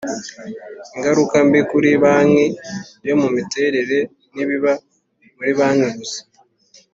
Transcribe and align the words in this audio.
Ingaruka 0.95 1.35
mbi 1.47 1.61
kuri 1.69 1.89
banki 2.03 2.45
iyo 3.03 3.15
miterere 3.35 3.97
n 4.33 4.35
ibiba 4.43 4.71
muri 5.37 5.51
banki 5.59 5.89
gusa 5.97 6.21